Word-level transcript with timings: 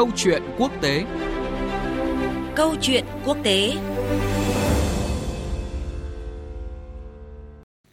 Câu 0.00 0.10
chuyện 0.16 0.42
quốc 0.58 0.72
tế 0.80 1.04
Câu 2.56 2.76
chuyện 2.80 3.04
quốc 3.24 3.36
tế 3.42 3.76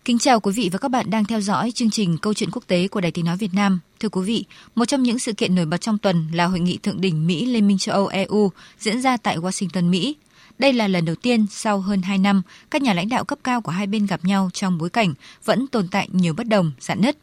Kính 0.05 0.19
chào 0.19 0.39
quý 0.39 0.51
vị 0.55 0.69
và 0.73 0.77
các 0.79 0.91
bạn 0.91 1.09
đang 1.09 1.25
theo 1.25 1.41
dõi 1.41 1.71
chương 1.71 1.89
trình 1.89 2.17
Câu 2.17 2.33
chuyện 2.33 2.51
quốc 2.51 2.63
tế 2.67 2.87
của 2.87 3.01
Đài 3.01 3.11
Tiếng 3.11 3.25
Nói 3.25 3.37
Việt 3.37 3.53
Nam. 3.53 3.79
Thưa 3.99 4.09
quý 4.09 4.21
vị, 4.25 4.45
một 4.75 4.85
trong 4.85 5.03
những 5.03 5.19
sự 5.19 5.33
kiện 5.33 5.55
nổi 5.55 5.65
bật 5.65 5.81
trong 5.81 5.97
tuần 5.97 6.27
là 6.33 6.45
Hội 6.45 6.59
nghị 6.59 6.77
Thượng 6.77 7.01
đỉnh 7.01 7.27
Mỹ 7.27 7.45
Liên 7.45 7.67
minh 7.67 7.77
châu 7.77 7.95
Âu 7.95 8.07
EU 8.07 8.51
diễn 8.79 9.01
ra 9.01 9.17
tại 9.17 9.37
Washington, 9.37 9.89
Mỹ. 9.89 10.15
Đây 10.59 10.73
là 10.73 10.87
lần 10.87 11.05
đầu 11.05 11.15
tiên 11.15 11.45
sau 11.49 11.79
hơn 11.79 12.01
2 12.01 12.17
năm, 12.17 12.41
các 12.71 12.81
nhà 12.81 12.93
lãnh 12.93 13.09
đạo 13.09 13.25
cấp 13.25 13.39
cao 13.43 13.61
của 13.61 13.71
hai 13.71 13.87
bên 13.87 14.05
gặp 14.05 14.25
nhau 14.25 14.49
trong 14.53 14.77
bối 14.77 14.89
cảnh 14.89 15.13
vẫn 15.45 15.67
tồn 15.67 15.87
tại 15.87 16.09
nhiều 16.11 16.33
bất 16.33 16.47
đồng, 16.47 16.71
dạn 16.79 17.01
nứt. 17.01 17.17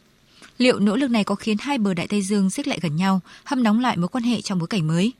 Liệu 0.59 0.79
nỗ 0.79 0.96
lực 0.96 1.11
này 1.11 1.25
có 1.25 1.34
khiến 1.34 1.57
hai 1.61 1.79
bờ 1.79 1.95
Đại 1.95 2.09
Tây 2.09 2.23
Dương 2.23 2.50
xích 2.50 2.68
lại 2.68 2.79
gần 2.82 2.96
nhau, 2.96 3.20
hâm 3.45 3.62
nóng 3.62 3.80
lại 3.80 3.97
mối 3.97 4.09
quan 4.09 4.24
hệ 4.24 4.41
trong 4.41 4.59
bối 4.59 4.69
cảnh 4.69 4.87
mới? 4.87 5.12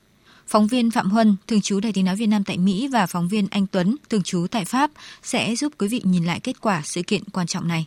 Phóng 0.47 0.67
viên 0.67 0.91
Phạm 0.91 1.11
Huân, 1.11 1.35
thường 1.47 1.61
trú 1.61 1.79
Đài 1.79 1.93
tiếng 1.93 2.05
nói 2.05 2.15
Việt 2.15 2.27
Nam 2.27 2.43
tại 2.43 2.57
Mỹ 2.57 2.87
và 2.87 3.05
phóng 3.05 3.27
viên 3.27 3.47
Anh 3.51 3.67
Tuấn, 3.67 3.95
thường 4.09 4.23
trú 4.23 4.47
tại 4.51 4.65
Pháp 4.65 4.91
sẽ 5.23 5.55
giúp 5.55 5.73
quý 5.77 5.87
vị 5.87 6.01
nhìn 6.03 6.23
lại 6.23 6.39
kết 6.39 6.61
quả 6.61 6.81
sự 6.85 7.01
kiện 7.01 7.23
quan 7.33 7.47
trọng 7.47 7.67
này. 7.67 7.85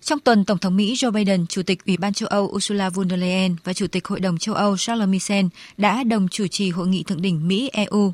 Trong 0.00 0.20
tuần, 0.20 0.44
Tổng 0.44 0.58
thống 0.58 0.76
Mỹ 0.76 0.94
Joe 0.94 1.10
Biden, 1.10 1.46
Chủ 1.46 1.62
tịch 1.62 1.86
Ủy 1.86 1.96
ban 1.96 2.12
châu 2.12 2.28
Âu 2.28 2.44
Ursula 2.44 2.90
von 2.90 3.10
der 3.10 3.20
Leyen 3.20 3.56
và 3.64 3.72
Chủ 3.72 3.86
tịch 3.86 4.08
Hội 4.08 4.20
đồng 4.20 4.38
châu 4.38 4.54
Âu 4.54 4.76
Charles 4.76 5.08
Michel 5.08 5.46
đã 5.76 6.04
đồng 6.04 6.28
chủ 6.28 6.46
trì 6.46 6.70
hội 6.70 6.86
nghị 6.86 7.02
thượng 7.02 7.22
đỉnh 7.22 7.48
Mỹ-EU 7.48 8.12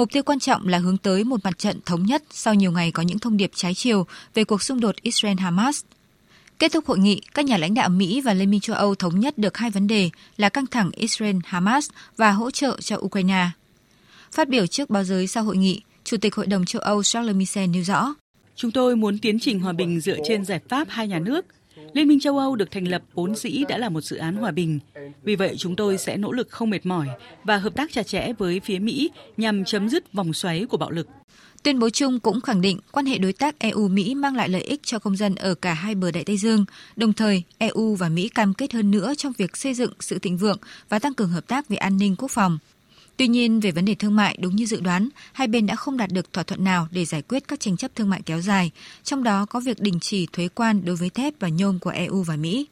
Mục 0.00 0.12
tiêu 0.12 0.22
quan 0.22 0.38
trọng 0.38 0.68
là 0.68 0.78
hướng 0.78 0.96
tới 0.96 1.24
một 1.24 1.40
mặt 1.44 1.58
trận 1.58 1.80
thống 1.86 2.06
nhất 2.06 2.22
sau 2.30 2.54
nhiều 2.54 2.72
ngày 2.72 2.90
có 2.90 3.02
những 3.02 3.18
thông 3.18 3.36
điệp 3.36 3.50
trái 3.54 3.74
chiều 3.74 4.06
về 4.34 4.44
cuộc 4.44 4.62
xung 4.62 4.80
đột 4.80 4.94
Israel-Hamas. 5.02 5.82
Kết 6.58 6.72
thúc 6.72 6.86
hội 6.86 6.98
nghị, 6.98 7.20
các 7.34 7.44
nhà 7.44 7.56
lãnh 7.56 7.74
đạo 7.74 7.88
Mỹ 7.88 8.20
và 8.20 8.34
Liên 8.34 8.50
minh 8.50 8.60
châu 8.60 8.76
Âu 8.76 8.94
thống 8.94 9.20
nhất 9.20 9.38
được 9.38 9.56
hai 9.56 9.70
vấn 9.70 9.86
đề 9.86 10.10
là 10.36 10.48
căng 10.48 10.66
thẳng 10.66 10.90
Israel-Hamas 10.96 11.90
và 12.16 12.30
hỗ 12.30 12.50
trợ 12.50 12.76
cho 12.80 12.96
Ukraine. 12.96 13.48
Phát 14.32 14.48
biểu 14.48 14.66
trước 14.66 14.90
báo 14.90 15.04
giới 15.04 15.26
sau 15.26 15.44
hội 15.44 15.56
nghị, 15.56 15.82
Chủ 16.04 16.16
tịch 16.16 16.34
Hội 16.34 16.46
đồng 16.46 16.64
châu 16.64 16.82
Âu 16.82 17.02
Charles 17.02 17.36
Michel 17.36 17.66
nêu 17.66 17.82
rõ. 17.82 18.14
Chúng 18.56 18.70
tôi 18.70 18.96
muốn 18.96 19.18
tiến 19.18 19.38
trình 19.40 19.60
hòa 19.60 19.72
bình 19.72 20.00
dựa 20.00 20.16
trên 20.28 20.44
giải 20.44 20.60
pháp 20.68 20.88
hai 20.90 21.08
nhà 21.08 21.18
nước– 21.18 21.46
Liên 21.92 22.08
minh 22.08 22.20
châu 22.20 22.38
Âu 22.38 22.56
được 22.56 22.70
thành 22.70 22.88
lập 22.88 23.02
vốn 23.14 23.34
dĩ 23.34 23.64
đã 23.68 23.78
là 23.78 23.88
một 23.88 24.00
dự 24.00 24.16
án 24.16 24.36
hòa 24.36 24.50
bình. 24.50 24.78
Vì 25.22 25.36
vậy 25.36 25.54
chúng 25.58 25.76
tôi 25.76 25.98
sẽ 25.98 26.16
nỗ 26.16 26.32
lực 26.32 26.50
không 26.50 26.70
mệt 26.70 26.86
mỏi 26.86 27.06
và 27.44 27.56
hợp 27.56 27.74
tác 27.74 27.92
chặt 27.92 28.06
chẽ 28.06 28.32
với 28.38 28.60
phía 28.60 28.78
Mỹ 28.78 29.10
nhằm 29.36 29.64
chấm 29.64 29.88
dứt 29.88 30.12
vòng 30.12 30.32
xoáy 30.32 30.64
của 30.64 30.76
bạo 30.76 30.90
lực. 30.90 31.06
Tuyên 31.62 31.78
bố 31.78 31.90
chung 31.90 32.20
cũng 32.20 32.40
khẳng 32.40 32.60
định 32.60 32.78
quan 32.92 33.06
hệ 33.06 33.18
đối 33.18 33.32
tác 33.32 33.58
EU-Mỹ 33.58 34.14
mang 34.14 34.36
lại 34.36 34.48
lợi 34.48 34.62
ích 34.62 34.80
cho 34.82 34.98
công 34.98 35.16
dân 35.16 35.34
ở 35.34 35.54
cả 35.54 35.74
hai 35.74 35.94
bờ 35.94 36.10
Đại 36.10 36.24
Tây 36.24 36.36
Dương, 36.36 36.64
đồng 36.96 37.12
thời 37.12 37.42
EU 37.58 37.94
và 37.94 38.08
Mỹ 38.08 38.28
cam 38.28 38.54
kết 38.54 38.72
hơn 38.72 38.90
nữa 38.90 39.14
trong 39.18 39.32
việc 39.38 39.56
xây 39.56 39.74
dựng 39.74 39.92
sự 40.00 40.18
thịnh 40.18 40.36
vượng 40.36 40.58
và 40.88 40.98
tăng 40.98 41.14
cường 41.14 41.28
hợp 41.28 41.46
tác 41.46 41.68
về 41.68 41.76
an 41.76 41.96
ninh 41.96 42.16
quốc 42.18 42.30
phòng. 42.30 42.58
Tuy 43.20 43.28
nhiên, 43.28 43.60
về 43.60 43.70
vấn 43.70 43.84
đề 43.84 43.94
thương 43.94 44.16
mại, 44.16 44.36
đúng 44.40 44.56
như 44.56 44.66
dự 44.66 44.80
đoán, 44.80 45.08
hai 45.32 45.48
bên 45.48 45.66
đã 45.66 45.76
không 45.76 45.96
đạt 45.96 46.10
được 46.12 46.32
thỏa 46.32 46.44
thuận 46.44 46.64
nào 46.64 46.88
để 46.90 47.04
giải 47.04 47.22
quyết 47.22 47.48
các 47.48 47.60
tranh 47.60 47.76
chấp 47.76 47.90
thương 47.94 48.10
mại 48.10 48.22
kéo 48.22 48.40
dài, 48.40 48.70
trong 49.04 49.22
đó 49.22 49.46
có 49.46 49.60
việc 49.60 49.80
đình 49.80 50.00
chỉ 50.00 50.26
thuế 50.32 50.48
quan 50.48 50.84
đối 50.84 50.96
với 50.96 51.10
thép 51.10 51.34
và 51.40 51.48
nhôm 51.48 51.78
của 51.78 51.90
EU 51.90 52.22
và 52.22 52.36
Mỹ. 52.36 52.66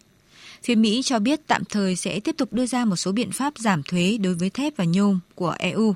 Phía 0.63 0.75
Mỹ 0.75 1.03
cho 1.05 1.19
biết 1.19 1.41
tạm 1.47 1.65
thời 1.65 1.97
sẽ 1.97 2.21
tiếp 2.21 2.35
tục 2.39 2.53
đưa 2.53 2.67
ra 2.67 2.85
một 2.85 2.97
số 2.97 3.13
biện 3.13 3.33
pháp 3.33 3.59
giảm 3.59 3.83
thuế 3.83 4.19
đối 4.23 4.35
với 4.35 4.51
thép 4.51 4.77
và 4.77 4.85
nhôm 4.85 5.21
của 5.35 5.55
EU. 5.59 5.95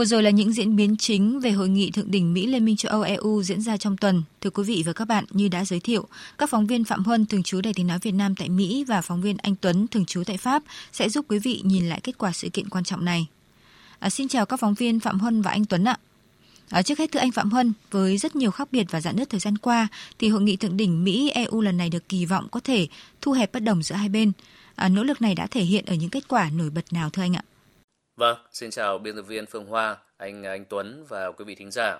Vừa 0.00 0.04
rồi 0.04 0.22
là 0.22 0.30
những 0.30 0.52
diễn 0.52 0.76
biến 0.76 0.96
chính 0.96 1.40
về 1.40 1.50
hội 1.50 1.68
nghị 1.68 1.90
thượng 1.90 2.10
đỉnh 2.10 2.34
Mỹ 2.34 2.46
Liên 2.46 2.64
minh 2.64 2.76
châu 2.76 2.90
Âu 2.90 3.02
EU 3.02 3.42
diễn 3.42 3.60
ra 3.60 3.76
trong 3.76 3.96
tuần. 3.96 4.22
Thưa 4.40 4.50
quý 4.50 4.62
vị 4.62 4.82
và 4.86 4.92
các 4.92 5.04
bạn, 5.04 5.24
như 5.30 5.48
đã 5.48 5.64
giới 5.64 5.80
thiệu, 5.80 6.08
các 6.38 6.50
phóng 6.50 6.66
viên 6.66 6.84
Phạm 6.84 7.04
Huân 7.04 7.26
thường 7.26 7.42
trú 7.42 7.60
Đài 7.60 7.74
tiếng 7.74 7.86
nói 7.86 7.98
Việt 8.02 8.12
Nam 8.12 8.34
tại 8.34 8.48
Mỹ 8.48 8.84
và 8.88 9.00
phóng 9.00 9.20
viên 9.20 9.36
Anh 9.36 9.56
Tuấn 9.56 9.86
thường 9.88 10.04
trú 10.04 10.22
tại 10.26 10.36
Pháp 10.36 10.62
sẽ 10.92 11.08
giúp 11.08 11.24
quý 11.28 11.38
vị 11.38 11.60
nhìn 11.64 11.88
lại 11.88 12.00
kết 12.02 12.18
quả 12.18 12.32
sự 12.32 12.48
kiện 12.48 12.68
quan 12.68 12.84
trọng 12.84 13.04
này. 13.04 13.26
À, 13.98 14.10
xin 14.10 14.28
chào 14.28 14.46
các 14.46 14.60
phóng 14.60 14.74
viên 14.74 15.00
Phạm 15.00 15.20
Huân 15.20 15.42
và 15.42 15.50
Anh 15.50 15.64
Tuấn 15.64 15.84
ạ. 15.84 15.96
À, 16.70 16.82
trước 16.82 16.98
hết 16.98 17.12
thưa 17.12 17.20
anh 17.20 17.32
Phạm 17.32 17.50
Huân, 17.50 17.72
với 17.90 18.18
rất 18.18 18.36
nhiều 18.36 18.50
khác 18.50 18.68
biệt 18.72 18.86
và 18.90 19.00
giãn 19.00 19.16
nứt 19.16 19.30
thời 19.30 19.40
gian 19.40 19.58
qua, 19.58 19.88
thì 20.18 20.28
hội 20.28 20.42
nghị 20.42 20.56
thượng 20.56 20.76
đỉnh 20.76 21.04
Mỹ 21.04 21.30
EU 21.30 21.60
lần 21.60 21.76
này 21.76 21.90
được 21.90 22.08
kỳ 22.08 22.24
vọng 22.24 22.48
có 22.50 22.60
thể 22.60 22.88
thu 23.20 23.32
hẹp 23.32 23.52
bất 23.52 23.62
đồng 23.62 23.82
giữa 23.82 23.94
hai 23.94 24.08
bên. 24.08 24.32
À, 24.74 24.88
nỗ 24.88 25.04
lực 25.04 25.22
này 25.22 25.34
đã 25.34 25.46
thể 25.46 25.62
hiện 25.62 25.84
ở 25.86 25.94
những 25.94 26.10
kết 26.10 26.28
quả 26.28 26.50
nổi 26.50 26.70
bật 26.70 26.92
nào 26.92 27.10
thưa 27.10 27.22
anh 27.22 27.36
ạ? 27.36 27.42
Vâng, 28.20 28.38
xin 28.52 28.70
chào 28.70 28.98
biên 28.98 29.16
tập 29.16 29.22
viên 29.22 29.46
Phương 29.46 29.66
Hoa, 29.66 29.96
anh 30.16 30.42
anh 30.42 30.64
Tuấn 30.64 31.04
và 31.08 31.32
quý 31.32 31.44
vị 31.44 31.54
thính 31.54 31.70
giả. 31.70 31.98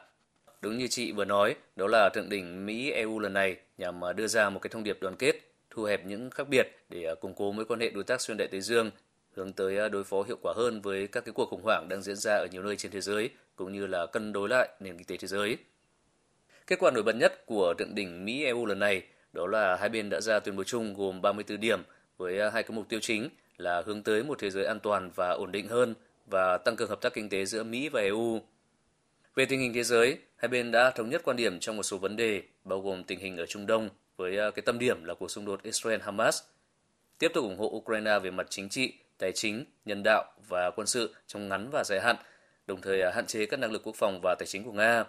Đúng 0.60 0.78
như 0.78 0.86
chị 0.88 1.12
vừa 1.12 1.24
nói, 1.24 1.56
đó 1.76 1.86
là 1.86 2.08
thượng 2.08 2.28
đỉnh 2.28 2.66
Mỹ-EU 2.66 3.18
lần 3.18 3.32
này 3.32 3.56
nhằm 3.78 4.04
à, 4.04 4.12
đưa 4.12 4.26
ra 4.26 4.50
một 4.50 4.58
cái 4.62 4.70
thông 4.70 4.84
điệp 4.84 4.98
đoàn 5.00 5.16
kết, 5.16 5.32
thu 5.70 5.84
hẹp 5.84 6.06
những 6.06 6.30
khác 6.30 6.48
biệt 6.48 6.66
để 6.88 7.04
à, 7.04 7.14
củng 7.20 7.34
cố 7.34 7.52
mối 7.52 7.64
quan 7.64 7.80
hệ 7.80 7.90
đối 7.90 8.04
tác 8.04 8.20
xuyên 8.20 8.36
đại 8.36 8.48
Tây 8.48 8.60
Dương, 8.60 8.90
hướng 9.36 9.52
tới 9.52 9.78
à, 9.78 9.88
đối 9.88 10.04
phó 10.04 10.22
hiệu 10.22 10.36
quả 10.42 10.52
hơn 10.56 10.80
với 10.80 11.06
các 11.06 11.24
cái 11.24 11.32
cuộc 11.32 11.48
khủng 11.50 11.62
hoảng 11.62 11.86
đang 11.88 12.02
diễn 12.02 12.16
ra 12.16 12.34
ở 12.34 12.46
nhiều 12.52 12.62
nơi 12.62 12.76
trên 12.76 12.92
thế 12.92 13.00
giới, 13.00 13.30
cũng 13.56 13.72
như 13.72 13.86
là 13.86 14.06
cân 14.06 14.32
đối 14.32 14.48
lại 14.48 14.68
nền 14.80 14.96
kinh 14.96 15.06
tế 15.06 15.16
thế 15.16 15.28
giới. 15.28 15.56
Kết 16.66 16.78
quả 16.78 16.90
nổi 16.90 17.02
bật 17.02 17.16
nhất 17.16 17.46
của 17.46 17.74
thượng 17.78 17.94
đỉnh 17.94 18.24
Mỹ-EU 18.24 18.66
lần 18.66 18.78
này 18.78 19.02
đó 19.32 19.46
là 19.46 19.76
hai 19.76 19.88
bên 19.88 20.10
đã 20.10 20.20
ra 20.20 20.40
tuyên 20.40 20.56
bố 20.56 20.64
chung 20.64 20.94
gồm 20.94 21.22
34 21.22 21.60
điểm 21.60 21.82
với 22.16 22.50
hai 22.50 22.62
cái 22.62 22.76
mục 22.76 22.88
tiêu 22.88 23.00
chính 23.02 23.28
là 23.56 23.82
hướng 23.86 24.02
tới 24.02 24.22
một 24.22 24.38
thế 24.38 24.50
giới 24.50 24.64
an 24.64 24.80
toàn 24.80 25.10
và 25.16 25.30
ổn 25.30 25.52
định 25.52 25.68
hơn 25.68 25.94
và 26.30 26.58
tăng 26.58 26.76
cường 26.76 26.88
hợp 26.88 27.00
tác 27.00 27.14
kinh 27.14 27.28
tế 27.28 27.44
giữa 27.44 27.62
Mỹ 27.62 27.88
và 27.88 28.00
EU. 28.00 28.40
Về 29.34 29.46
tình 29.46 29.60
hình 29.60 29.72
thế 29.72 29.82
giới, 29.82 30.18
hai 30.36 30.48
bên 30.48 30.70
đã 30.70 30.90
thống 30.90 31.10
nhất 31.10 31.22
quan 31.24 31.36
điểm 31.36 31.60
trong 31.60 31.76
một 31.76 31.82
số 31.82 31.98
vấn 31.98 32.16
đề, 32.16 32.42
bao 32.64 32.80
gồm 32.80 33.04
tình 33.04 33.18
hình 33.18 33.36
ở 33.36 33.46
Trung 33.46 33.66
Đông 33.66 33.88
với 34.16 34.38
à, 34.38 34.50
cái 34.50 34.62
tâm 34.66 34.78
điểm 34.78 35.04
là 35.04 35.14
cuộc 35.14 35.30
xung 35.30 35.44
đột 35.44 35.60
Israel-Hamas, 35.62 36.42
tiếp 37.18 37.30
tục 37.34 37.44
ủng 37.44 37.58
hộ 37.58 37.66
Ukraine 37.66 38.18
về 38.18 38.30
mặt 38.30 38.46
chính 38.50 38.68
trị, 38.68 38.92
tài 39.18 39.32
chính, 39.32 39.64
nhân 39.84 40.02
đạo 40.02 40.24
và 40.48 40.70
quân 40.70 40.86
sự 40.86 41.14
trong 41.26 41.48
ngắn 41.48 41.68
và 41.72 41.84
dài 41.84 42.00
hạn, 42.00 42.16
đồng 42.66 42.80
thời 42.80 43.02
à, 43.02 43.10
hạn 43.14 43.26
chế 43.26 43.46
các 43.46 43.56
năng 43.60 43.72
lực 43.72 43.82
quốc 43.84 43.96
phòng 43.96 44.20
và 44.22 44.34
tài 44.38 44.46
chính 44.46 44.64
của 44.64 44.72
Nga. 44.72 45.04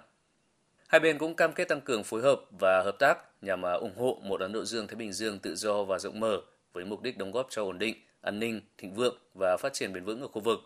Hai 0.88 1.00
bên 1.00 1.18
cũng 1.18 1.36
cam 1.36 1.53
kết 1.53 1.68
tăng 1.68 1.82
cường 1.82 2.03
phối 2.03 2.22
hợp 2.22 2.42
và 2.59 2.82
hợp 2.82 2.96
tác 3.00 3.18
nhằm 3.42 3.66
à, 3.66 3.74
ủng 3.74 3.98
hộ 3.98 4.22
một 4.24 4.40
Ấn 4.42 4.53
Độ 4.53 4.66
Dương-Thái 4.66 4.96
Bình 4.96 5.14
Dương 5.14 5.40
tự 5.40 5.56
do 5.56 5.84
và 5.84 6.00
rộng 6.00 6.20
mở 6.20 6.42
với 6.74 6.86
mục 6.86 7.02
đích 7.02 7.18
đóng 7.18 7.32
góp 7.32 7.48
cho 7.50 7.64
ổn 7.64 7.80
định, 7.80 7.96
an 8.22 8.40
ninh, 8.40 8.62
thịnh 8.78 8.94
vượng 8.94 9.18
và 9.34 9.58
phát 9.58 9.74
triển 9.74 9.94
bền 9.94 10.03
vững 10.03 10.22
ở 10.22 10.28
khu 10.28 10.42
vực. 10.42 10.59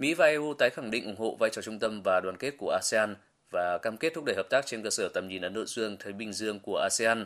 Mỹ 0.00 0.14
và 0.14 0.26
EU 0.26 0.54
tái 0.54 0.70
khẳng 0.70 0.90
định 0.90 1.04
ủng 1.04 1.16
hộ 1.16 1.36
vai 1.40 1.50
trò 1.50 1.62
trung 1.62 1.78
tâm 1.78 2.02
và 2.02 2.20
đoàn 2.20 2.36
kết 2.36 2.54
của 2.58 2.70
ASEAN 2.70 3.14
và 3.50 3.78
cam 3.78 3.96
kết 3.96 4.12
thúc 4.14 4.24
đẩy 4.24 4.36
hợp 4.36 4.46
tác 4.50 4.66
trên 4.66 4.82
cơ 4.82 4.90
sở 4.90 5.08
tầm 5.08 5.28
nhìn 5.28 5.42
Ấn 5.42 5.54
Độ 5.54 5.64
Dương 5.64 5.96
Thái 6.00 6.12
Bình 6.12 6.32
Dương 6.32 6.60
của 6.60 6.76
ASEAN. 6.76 7.24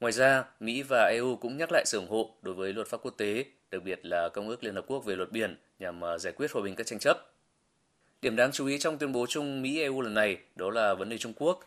Ngoài 0.00 0.12
ra, 0.12 0.44
Mỹ 0.60 0.82
và 0.82 1.10
EU 1.14 1.36
cũng 1.36 1.56
nhắc 1.56 1.72
lại 1.72 1.84
sự 1.86 1.98
ủng 1.98 2.10
hộ 2.10 2.34
đối 2.42 2.54
với 2.54 2.72
luật 2.72 2.88
pháp 2.88 3.00
quốc 3.02 3.14
tế, 3.16 3.44
đặc 3.70 3.82
biệt 3.82 4.06
là 4.06 4.28
Công 4.28 4.48
ước 4.48 4.64
Liên 4.64 4.74
Hợp 4.74 4.84
Quốc 4.86 5.04
về 5.04 5.16
luật 5.16 5.32
biển 5.32 5.56
nhằm 5.78 6.04
à, 6.04 6.18
giải 6.18 6.32
quyết 6.36 6.52
hòa 6.52 6.62
bình 6.62 6.74
các 6.74 6.86
tranh 6.86 6.98
chấp. 6.98 7.32
Điểm 8.22 8.36
đáng 8.36 8.52
chú 8.52 8.66
ý 8.66 8.78
trong 8.78 8.98
tuyên 8.98 9.12
bố 9.12 9.26
chung 9.28 9.62
Mỹ-EU 9.62 10.00
lần 10.00 10.14
này 10.14 10.38
đó 10.56 10.70
là 10.70 10.94
vấn 10.94 11.08
đề 11.08 11.18
Trung 11.18 11.32
Quốc. 11.36 11.60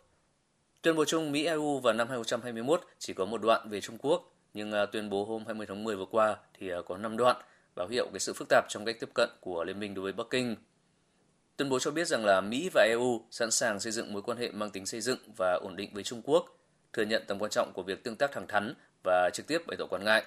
Tuyên 0.82 0.96
bố 0.96 1.06
chung 1.06 1.32
Mỹ-EU 1.32 1.80
vào 1.80 1.94
năm 1.94 2.08
2021 2.10 2.82
chỉ 3.00 3.14
có 3.14 3.26
một 3.26 3.42
đoạn 3.42 3.70
về 3.70 3.82
Trung 3.82 3.98
Quốc, 3.98 4.34
nhưng 4.54 4.72
à, 4.72 4.86
tuyên 4.86 5.10
bố 5.10 5.26
hôm 5.26 5.44
20 5.46 5.68
tháng 5.68 5.84
10 5.84 5.96
vừa 5.96 6.06
qua 6.06 6.38
thì 6.60 6.70
à, 6.70 6.78
có 6.86 6.98
5 6.98 7.18
đoạn– 7.18 7.36
báo 7.78 7.88
hiệu 7.88 8.08
cái 8.14 8.20
sự 8.20 8.34
phức 8.34 8.48
tạp 8.50 8.66
trong 8.70 8.86
cách 8.86 8.96
tiếp 9.00 9.10
cận 9.14 9.30
của 9.42 9.64
Liên 9.64 9.80
minh 9.80 9.94
đối 9.94 10.04
với 10.04 10.14
Bắc 10.14 10.28
Kinh. 10.30 10.56
Tuyên 11.58 11.70
bố 11.70 11.80
cho 11.80 11.92
biết 11.92 12.08
rằng 12.08 12.26
là 12.26 12.42
Mỹ 12.42 12.70
và 12.74 12.88
EU 12.90 13.22
sẵn 13.32 13.52
sàng 13.52 13.80
xây 13.80 13.92
dựng 13.92 14.14
mối 14.14 14.22
quan 14.22 14.38
hệ 14.38 14.52
mang 14.52 14.70
tính 14.70 14.86
xây 14.86 15.02
dựng 15.02 15.18
và 15.38 15.60
ổn 15.62 15.76
định 15.76 15.90
với 15.94 16.04
Trung 16.04 16.22
Quốc, 16.24 16.58
thừa 16.94 17.04
nhận 17.04 17.24
tầm 17.28 17.40
quan 17.40 17.52
trọng 17.52 17.72
của 17.74 17.84
việc 17.84 18.04
tương 18.04 18.16
tác 18.16 18.32
thẳng 18.32 18.48
thắn 18.48 18.74
và 19.04 19.30
trực 19.34 19.48
tiếp 19.48 19.62
bày 19.68 19.78
tỏ 19.78 19.86
quan 19.90 20.06
ngại. 20.06 20.26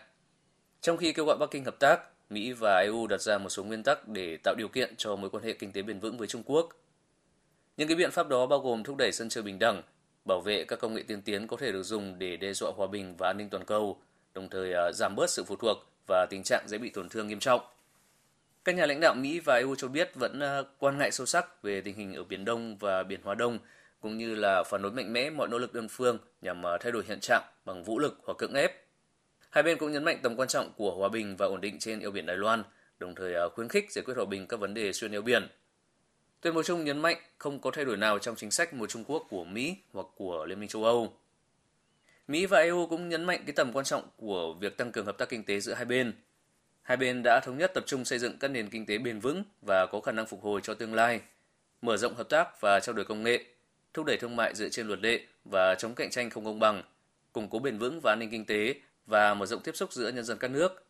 Trong 0.81 0.97
khi 0.97 1.13
kêu 1.13 1.25
gọi 1.25 1.37
Bắc 1.41 1.51
Kinh 1.51 1.65
hợp 1.65 1.79
tác, 1.79 2.01
Mỹ 2.31 2.53
và 2.53 2.81
EU 2.81 3.07
đặt 3.07 3.21
ra 3.21 3.39
một 3.39 3.49
số 3.49 3.65
nguyên 3.65 3.83
tắc 3.83 4.09
để 4.09 4.37
tạo 4.45 4.55
điều 4.59 4.69
kiện 4.69 4.95
cho 4.97 5.17
mối 5.17 5.31
quan 5.31 5.45
hệ 5.45 5.53
kinh 5.53 5.73
tế 5.73 5.83
bền 5.83 6.01
vững 6.01 6.19
với 6.19 6.29
Trung 6.29 6.43
Quốc. 6.47 6.69
Những 7.77 7.89
cái 7.89 7.97
biện 7.97 8.11
pháp 8.11 8.29
đó 8.29 8.47
bao 8.47 8.59
gồm 8.59 8.83
thúc 8.83 8.97
đẩy 8.97 9.13
sân 9.13 9.29
chơi 9.29 9.43
bình 9.43 9.59
đẳng, 9.59 9.83
bảo 10.25 10.41
vệ 10.41 10.65
các 10.65 10.79
công 10.79 10.95
nghệ 10.95 11.03
tiên 11.03 11.23
tiến 11.23 11.47
có 11.47 11.57
thể 11.57 11.73
được 11.73 11.83
dùng 11.83 12.19
để 12.19 12.37
đe 12.37 12.53
dọa 12.53 12.73
hòa 12.77 12.87
bình 12.87 13.15
và 13.19 13.29
an 13.29 13.37
ninh 13.37 13.51
toàn 13.51 13.65
cầu, 13.65 14.03
đồng 14.35 14.49
thời 14.49 14.73
à, 14.73 14.93
giảm 14.93 15.17
bớt 15.17 15.31
sự 15.31 15.45
phụ 15.45 15.57
thuộc 15.57 15.90
và 16.07 16.27
tình 16.31 16.43
trạng 16.43 16.69
dễ 16.69 16.79
bị 16.79 16.91
tổn 16.91 17.09
thương 17.09 17.29
nghiêm 17.29 17.41
trọng. 17.41 17.61
Các 18.65 18.75
nhà 18.75 18.87
lãnh 18.87 19.01
đạo 19.01 19.15
Mỹ 19.15 19.41
và 19.41 19.57
EU 19.57 19.75
cho 19.75 19.89
biết 19.89 20.15
vẫn 20.15 20.41
ờ, 20.41 20.65
quan 20.79 20.99
ngại 20.99 21.11
sâu 21.11 21.27
sắc 21.27 21.63
về 21.63 21.81
tình 21.81 21.97
hình 21.97 22.15
ở 22.15 22.25
Biển 22.25 22.45
Đông 22.45 22.77
và 22.77 23.03
Biển 23.03 23.21
Hoa 23.23 23.35
Đông, 23.35 23.59
cũng 24.01 24.19
như 24.19 24.35
là 24.35 24.63
phản 24.63 24.83
đối 24.83 24.93
mạnh 24.93 25.13
mẽ 25.13 25.31
mọi 25.31 25.49
nỗ 25.49 25.59
lực 25.59 25.75
đơn 25.75 25.89
phương 25.89 26.19
nhằm 26.43 26.63
ờ, 26.63 26.79
thay 26.79 26.93
đổi 26.93 27.05
hiện 27.09 27.21
trạng 27.21 27.43
bằng 27.65 27.85
vũ 27.85 27.99
lực 27.99 28.19
hoặc 28.25 28.39
cưỡng 28.39 28.55
ép. 28.55 28.73
Hai 29.51 29.63
bên 29.63 29.79
cũng 29.79 29.93
nhấn 29.93 30.05
mạnh 30.05 30.19
tầm 30.23 30.37
quan 30.37 30.49
trọng 30.49 30.73
của 30.77 30.95
hòa 30.95 31.09
bình 31.09 31.37
và 31.37 31.47
ổn 31.47 31.61
định 31.61 31.79
trên 31.79 32.01
eo 32.01 32.11
biển 32.11 32.27
Đài 32.27 32.37
Loan, 32.37 32.63
đồng 32.99 33.15
thời 33.15 33.35
ờ, 33.35 33.49
khuyến 33.49 33.69
khích 33.69 33.93
giải 33.93 34.03
quyết 34.07 34.15
hòa 34.17 34.25
bình 34.25 34.47
các 34.47 34.61
vấn 34.61 34.75
đề 34.75 34.93
xuyên 34.93 35.13
eo 35.13 35.23
biển. 35.23 35.49
Tuyên 36.41 36.55
bố 36.55 36.63
chung 36.63 36.85
nhấn 36.85 36.99
mạnh 36.99 37.17
không 37.39 37.61
có 37.61 37.71
thay 37.71 37.85
đổi 37.85 37.97
nào 37.97 38.19
trong 38.19 38.37
chính 38.37 38.51
sách 38.51 38.75
một 38.75 38.91
Trung 38.91 39.05
Quốc 39.05 39.27
của 39.31 39.45
Mỹ 39.45 39.77
hoặc 39.93 40.07
của 40.17 40.47
Liên 40.47 40.61
minh 40.61 40.69
châu 40.69 40.85
Âu. 40.85 41.13
Mỹ 42.31 42.47
và 42.47 42.59
EU 42.59 42.87
cũng 42.87 43.09
nhấn 43.09 43.25
mạnh 43.25 43.43
cái 43.47 43.53
tầm 43.53 43.73
quan 43.73 43.85
trọng 43.85 44.03
của 44.17 44.55
việc 44.55 44.77
tăng 44.77 44.93
cường 44.93 45.07
hợp 45.07 45.19
tác 45.19 45.29
kinh 45.29 45.45
tế 45.45 45.61
giữa 45.61 45.75
hai 45.75 45.85
bên. 45.85 46.13
hai 46.83 46.97
bên 46.97 47.23
đã 47.23 47.41
thống 47.41 47.59
nhất 47.59 47.71
tập 47.75 47.85
trung 47.87 48.05
xây 48.05 48.19
dựng 48.19 48.39
các 48.39 48.49
nền 48.49 48.69
kinh 48.69 48.87
tế 48.87 48.99
bền 48.99 49.21
vững 49.21 49.43
và 49.63 49.87
có 49.87 50.01
khả 50.01 50.13
năng 50.13 50.27
phục 50.27 50.43
hồi 50.43 50.61
cho 50.63 50.75
tương 50.75 50.95
lai, 50.95 51.21
mở 51.83 51.97
rộng 51.97 52.15
hợp 52.15 52.29
tác 52.29 52.61
và 52.61 52.81
trao 52.81 52.93
đổi 52.93 53.05
công 53.05 53.23
nghệ, 53.23 53.45
thúc 53.95 54.07
đẩy 54.07 54.17
thương 54.17 54.37
mại 54.37 54.55
dựa 54.55 54.69
trên 54.69 54.87
luật 54.87 55.01
lệ 55.01 55.21
và 55.45 55.75
chống 55.75 55.95
cạnh 55.95 56.11
tranh 56.11 56.31
không 56.31 56.45
công 56.45 56.61
bằng, 56.61 56.83
củng 57.33 57.49
cố 57.51 57.59
bền 57.59 57.79
vững 57.79 58.01
và 58.03 58.13
an 58.13 58.19
ninh 58.19 58.31
kinh 58.31 58.45
tế 58.45 58.75
và 59.07 59.35
mở 59.35 59.47
rộng 59.47 59.61
tiếp 59.63 59.77
xúc 59.77 59.93
giữa 59.93 60.09
nhân 60.09 60.25
dân 60.25 60.39
các 60.39 60.51
nước. 60.51 60.85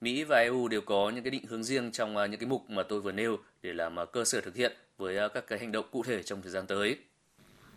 Mỹ 0.00 0.24
và 0.24 0.38
EU 0.38 0.68
đều 0.68 0.80
có 0.80 1.10
những 1.14 1.24
cái 1.24 1.30
định 1.30 1.46
hướng 1.48 1.64
riêng 1.64 1.92
trong 1.92 2.16
à, 2.16 2.26
những 2.26 2.40
cái 2.40 2.48
mục 2.48 2.70
mà 2.70 2.82
tôi 2.82 3.00
vừa 3.00 3.12
nêu 3.12 3.38
để 3.62 3.72
làm 3.72 3.98
à, 3.98 4.04
cơ 4.04 4.24
sở 4.24 4.40
thực 4.40 4.56
hiện 4.56 4.72
với 4.98 5.18
à, 5.18 5.28
các 5.28 5.46
cái 5.46 5.58
hành 5.58 5.72
động 5.72 5.86
cụ 5.90 6.02
thể 6.02 6.22
trong 6.22 6.42
thời 6.42 6.50
gian 6.50 6.66
tới. 6.66 6.96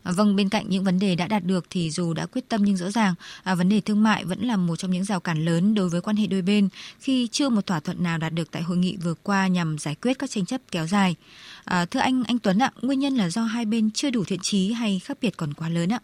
À, 0.06 0.12
vâng, 0.12 0.36
bên 0.36 0.50
cạnh 0.50 0.66
những 0.70 0.84
vấn 0.84 1.00
đề 1.00 1.16
đã 1.16 1.28
đạt 1.28 1.44
được 1.44 1.66
thì 1.70 1.92
dù 1.92 2.14
đã 2.14 2.26
quyết 2.26 2.50
tâm 2.50 2.64
nhưng 2.64 2.78
rõ 2.78 2.92
ràng 2.92 3.14
à, 3.44 3.56
vấn 3.56 3.70
đề 3.70 3.82
thương 3.82 4.04
mại 4.04 4.26
vẫn 4.26 4.40
là 4.42 4.58
một 4.58 4.76
trong 4.76 4.92
những 4.92 5.04
rào 5.04 5.20
cản 5.20 5.46
lớn 5.46 5.76
đối 5.76 5.90
với 5.90 6.02
quan 6.02 6.16
hệ 6.16 6.28
đôi 6.28 6.42
bên 6.42 6.70
khi 7.00 7.28
chưa 7.32 7.50
một 7.50 7.66
thỏa 7.66 7.80
thuận 7.80 8.04
nào 8.04 8.18
đạt 8.18 8.34
được 8.34 8.52
tại 8.52 8.62
hội 8.62 8.78
nghị 8.78 8.98
vừa 9.04 9.14
qua 9.24 9.48
nhằm 9.48 9.78
giải 9.78 9.96
quyết 10.02 10.20
các 10.20 10.30
tranh 10.30 10.46
chấp 10.46 10.62
kéo 10.72 10.88
dài. 10.88 11.16
À, 11.64 11.86
thưa 11.86 12.00
anh, 12.00 12.24
anh 12.28 12.40
Tuấn 12.40 12.60
ạ, 12.60 12.72
nguyên 12.82 13.00
nhân 13.00 13.16
là 13.16 13.30
do 13.30 13.44
hai 13.44 13.66
bên 13.66 13.92
chưa 13.92 14.10
đủ 14.10 14.24
thiện 14.24 14.40
trí 14.42 14.72
hay 14.72 15.02
khác 15.04 15.18
biệt 15.22 15.38
còn 15.38 15.54
quá 15.54 15.70
lớn 15.70 15.90
ạ? 15.90 16.00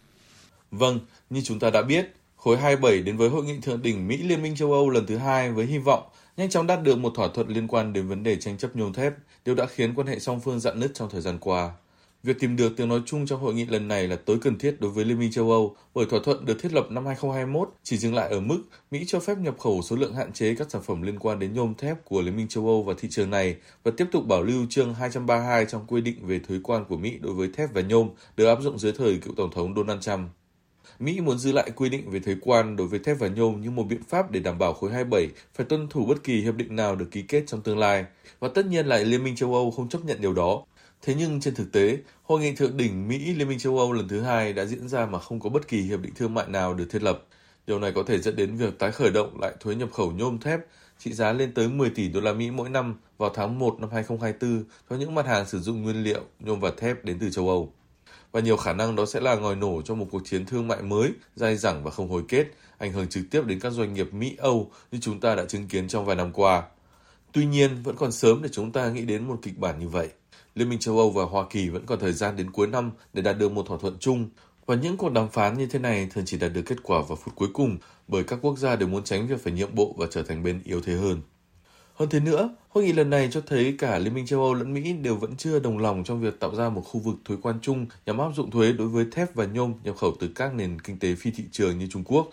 Vâng, 0.70 0.98
như 1.30 1.40
chúng 1.44 1.58
ta 1.58 1.70
đã 1.70 1.82
biết, 1.82 2.14
khối 2.36 2.58
27 2.58 3.02
đến 3.02 3.16
với 3.16 3.28
hội 3.28 3.44
nghị 3.44 3.60
thượng 3.62 3.82
đỉnh 3.82 4.08
Mỹ 4.08 4.16
Liên 4.16 4.42
minh 4.42 4.56
châu 4.56 4.72
Âu 4.72 4.90
lần 4.90 5.06
thứ 5.06 5.16
hai 5.16 5.52
với 5.52 5.66
hy 5.66 5.78
vọng 5.78 6.02
nhanh 6.36 6.50
chóng 6.50 6.66
đạt 6.66 6.82
được 6.82 6.98
một 6.98 7.12
thỏa 7.16 7.28
thuận 7.34 7.48
liên 7.48 7.68
quan 7.68 7.92
đến 7.92 8.08
vấn 8.08 8.22
đề 8.22 8.36
tranh 8.36 8.58
chấp 8.58 8.76
nhôm 8.76 8.92
thép, 8.92 9.14
điều 9.44 9.54
đã 9.54 9.66
khiến 9.66 9.94
quan 9.94 10.06
hệ 10.06 10.18
song 10.18 10.40
phương 10.40 10.60
dạn 10.60 10.80
nứt 10.80 10.94
trong 10.94 11.10
thời 11.10 11.20
gian 11.20 11.38
qua. 11.38 11.70
Việc 12.22 12.40
tìm 12.40 12.56
được 12.56 12.76
tiếng 12.76 12.88
nói 12.88 13.00
chung 13.06 13.26
trong 13.26 13.40
hội 13.40 13.54
nghị 13.54 13.64
lần 13.64 13.88
này 13.88 14.08
là 14.08 14.16
tối 14.16 14.38
cần 14.42 14.58
thiết 14.58 14.80
đối 14.80 14.90
với 14.90 15.04
Liên 15.04 15.18
minh 15.18 15.30
châu 15.30 15.50
Âu, 15.50 15.76
bởi 15.94 16.06
thỏa 16.06 16.20
thuận 16.24 16.44
được 16.44 16.62
thiết 16.62 16.72
lập 16.72 16.86
năm 16.90 17.06
2021 17.06 17.68
chỉ 17.82 17.96
dừng 17.96 18.14
lại 18.14 18.28
ở 18.28 18.40
mức 18.40 18.62
Mỹ 18.90 19.04
cho 19.06 19.20
phép 19.20 19.38
nhập 19.38 19.58
khẩu 19.58 19.82
số 19.82 19.96
lượng 19.96 20.14
hạn 20.14 20.32
chế 20.32 20.54
các 20.54 20.70
sản 20.70 20.82
phẩm 20.82 21.02
liên 21.02 21.18
quan 21.18 21.38
đến 21.38 21.54
nhôm 21.54 21.74
thép 21.74 22.04
của 22.04 22.22
Liên 22.22 22.36
minh 22.36 22.48
châu 22.48 22.66
Âu 22.66 22.82
vào 22.82 22.94
thị 22.98 23.08
trường 23.10 23.30
này 23.30 23.56
và 23.84 23.92
tiếp 23.96 24.06
tục 24.12 24.26
bảo 24.26 24.42
lưu 24.42 24.66
chương 24.70 24.94
232 24.94 25.66
trong 25.66 25.84
quy 25.86 26.00
định 26.00 26.26
về 26.26 26.38
thuế 26.38 26.58
quan 26.62 26.84
của 26.84 26.96
Mỹ 26.96 27.18
đối 27.20 27.34
với 27.34 27.48
thép 27.56 27.74
và 27.74 27.80
nhôm 27.80 28.10
được 28.36 28.46
áp 28.46 28.58
dụng 28.62 28.78
dưới 28.78 28.92
thời 28.92 29.18
cựu 29.18 29.34
Tổng 29.36 29.50
thống 29.50 29.74
Donald 29.74 30.00
Trump. 30.00 30.28
Mỹ 30.98 31.20
muốn 31.20 31.38
giữ 31.38 31.52
lại 31.52 31.70
quy 31.76 31.88
định 31.88 32.10
về 32.10 32.20
thuế 32.20 32.34
quan 32.40 32.76
đối 32.76 32.86
với 32.86 32.98
thép 32.98 33.18
và 33.18 33.28
nhôm 33.28 33.60
như 33.60 33.70
một 33.70 33.84
biện 33.84 34.02
pháp 34.08 34.30
để 34.30 34.40
đảm 34.40 34.58
bảo 34.58 34.72
khối 34.72 34.92
27 34.92 35.28
phải 35.54 35.66
tuân 35.66 35.88
thủ 35.88 36.04
bất 36.04 36.24
kỳ 36.24 36.40
hiệp 36.40 36.54
định 36.54 36.76
nào 36.76 36.96
được 36.96 37.10
ký 37.10 37.22
kết 37.22 37.44
trong 37.46 37.62
tương 37.62 37.78
lai. 37.78 38.04
Và 38.40 38.48
tất 38.48 38.66
nhiên 38.66 38.86
là 38.86 38.96
Liên 38.96 39.24
minh 39.24 39.36
châu 39.36 39.54
Âu 39.54 39.70
không 39.70 39.88
chấp 39.88 40.04
nhận 40.04 40.20
điều 40.20 40.32
đó. 40.32 40.64
Thế 41.02 41.14
nhưng 41.14 41.40
trên 41.40 41.54
thực 41.54 41.72
tế, 41.72 41.98
hội 42.22 42.40
nghị 42.40 42.54
thượng 42.54 42.76
đỉnh 42.76 43.08
Mỹ 43.08 43.34
Liên 43.34 43.48
minh 43.48 43.58
châu 43.58 43.78
Âu 43.78 43.92
lần 43.92 44.08
thứ 44.08 44.20
hai 44.20 44.52
đã 44.52 44.64
diễn 44.64 44.88
ra 44.88 45.06
mà 45.06 45.18
không 45.18 45.40
có 45.40 45.50
bất 45.50 45.68
kỳ 45.68 45.80
hiệp 45.80 46.00
định 46.00 46.14
thương 46.14 46.34
mại 46.34 46.48
nào 46.48 46.74
được 46.74 46.86
thiết 46.90 47.02
lập. 47.02 47.24
Điều 47.66 47.78
này 47.78 47.92
có 47.92 48.02
thể 48.06 48.18
dẫn 48.18 48.36
đến 48.36 48.56
việc 48.56 48.78
tái 48.78 48.92
khởi 48.92 49.10
động 49.10 49.40
lại 49.40 49.54
thuế 49.60 49.74
nhập 49.74 49.88
khẩu 49.92 50.12
nhôm 50.12 50.38
thép 50.38 50.60
trị 50.98 51.12
giá 51.12 51.32
lên 51.32 51.54
tới 51.54 51.68
10 51.68 51.90
tỷ 51.90 52.08
đô 52.08 52.20
la 52.20 52.32
Mỹ 52.32 52.50
mỗi 52.50 52.68
năm 52.70 52.96
vào 53.18 53.30
tháng 53.34 53.58
1 53.58 53.80
năm 53.80 53.90
2024 53.92 54.64
cho 54.90 54.96
những 54.96 55.14
mặt 55.14 55.26
hàng 55.26 55.46
sử 55.46 55.60
dụng 55.60 55.82
nguyên 55.82 56.02
liệu 56.02 56.20
nhôm 56.40 56.60
và 56.60 56.70
thép 56.76 57.04
đến 57.04 57.18
từ 57.20 57.30
châu 57.30 57.48
Âu. 57.48 57.72
Và 58.32 58.40
nhiều 58.40 58.56
khả 58.56 58.72
năng 58.72 58.96
đó 58.96 59.06
sẽ 59.06 59.20
là 59.20 59.34
ngòi 59.34 59.56
nổ 59.56 59.82
cho 59.82 59.94
một 59.94 60.06
cuộc 60.10 60.22
chiến 60.24 60.46
thương 60.46 60.68
mại 60.68 60.82
mới, 60.82 61.12
dai 61.36 61.56
dẳng 61.56 61.84
và 61.84 61.90
không 61.90 62.10
hồi 62.10 62.22
kết, 62.28 62.46
ảnh 62.78 62.92
hưởng 62.92 63.08
trực 63.08 63.24
tiếp 63.30 63.46
đến 63.46 63.60
các 63.60 63.70
doanh 63.70 63.94
nghiệp 63.94 64.14
Mỹ-Âu 64.14 64.70
như 64.92 64.98
chúng 65.02 65.20
ta 65.20 65.34
đã 65.34 65.44
chứng 65.44 65.68
kiến 65.68 65.88
trong 65.88 66.04
vài 66.04 66.16
năm 66.16 66.32
qua. 66.32 66.62
Tuy 67.32 67.46
nhiên, 67.46 67.82
vẫn 67.82 67.96
còn 67.96 68.12
sớm 68.12 68.42
để 68.42 68.48
chúng 68.52 68.72
ta 68.72 68.90
nghĩ 68.90 69.02
đến 69.02 69.28
một 69.28 69.38
kịch 69.42 69.58
bản 69.58 69.80
như 69.80 69.88
vậy. 69.88 70.08
Liên 70.54 70.68
minh 70.68 70.78
châu 70.78 70.98
Âu 70.98 71.10
và 71.10 71.24
Hoa 71.24 71.44
Kỳ 71.50 71.68
vẫn 71.68 71.86
còn 71.86 71.98
thời 71.98 72.12
gian 72.12 72.36
đến 72.36 72.50
cuối 72.50 72.66
năm 72.66 72.90
để 73.12 73.22
đạt 73.22 73.38
được 73.38 73.52
một 73.52 73.66
thỏa 73.66 73.78
thuận 73.78 73.96
chung. 74.00 74.28
Và 74.66 74.74
những 74.74 74.96
cuộc 74.96 75.12
đàm 75.12 75.28
phán 75.28 75.58
như 75.58 75.66
thế 75.66 75.78
này 75.78 76.08
thường 76.10 76.24
chỉ 76.26 76.38
đạt 76.38 76.52
được 76.52 76.62
kết 76.66 76.82
quả 76.82 77.02
vào 77.08 77.16
phút 77.16 77.34
cuối 77.34 77.48
cùng 77.52 77.78
bởi 78.08 78.24
các 78.24 78.38
quốc 78.42 78.58
gia 78.58 78.76
đều 78.76 78.88
muốn 78.88 79.04
tránh 79.04 79.26
việc 79.26 79.44
phải 79.44 79.52
nhượng 79.52 79.74
bộ 79.74 79.94
và 79.98 80.06
trở 80.10 80.22
thành 80.22 80.42
bên 80.42 80.62
yếu 80.64 80.80
thế 80.80 80.94
hơn. 80.94 81.20
Hơn 81.94 82.08
thế 82.08 82.20
nữa, 82.20 82.56
hội 82.68 82.84
nghị 82.84 82.92
lần 82.92 83.10
này 83.10 83.28
cho 83.32 83.40
thấy 83.46 83.74
cả 83.78 83.98
Liên 83.98 84.14
minh 84.14 84.26
châu 84.26 84.40
Âu 84.40 84.54
lẫn 84.54 84.74
Mỹ 84.74 84.92
đều 84.92 85.16
vẫn 85.16 85.36
chưa 85.36 85.58
đồng 85.58 85.78
lòng 85.78 86.04
trong 86.04 86.20
việc 86.20 86.40
tạo 86.40 86.54
ra 86.54 86.68
một 86.68 86.80
khu 86.80 87.00
vực 87.00 87.16
thuế 87.24 87.36
quan 87.42 87.58
chung 87.62 87.86
nhằm 88.06 88.18
áp 88.18 88.30
dụng 88.36 88.50
thuế 88.50 88.72
đối 88.72 88.88
với 88.88 89.06
thép 89.12 89.34
và 89.34 89.44
nhôm 89.44 89.74
nhập 89.84 89.96
khẩu 89.96 90.16
từ 90.20 90.28
các 90.34 90.54
nền 90.54 90.80
kinh 90.80 90.98
tế 90.98 91.14
phi 91.14 91.30
thị 91.30 91.44
trường 91.52 91.78
như 91.78 91.86
Trung 91.90 92.04
Quốc. 92.04 92.30